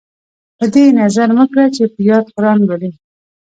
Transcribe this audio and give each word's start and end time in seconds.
په 0.57 0.65
دې 0.73 0.83
یې 0.87 0.95
نظر 1.01 1.27
مه 1.37 1.45
کړه 1.51 1.65
چې 1.75 1.83
په 1.93 1.99
یاد 2.09 2.25
قران 2.35 2.57
لولي. 2.67 2.91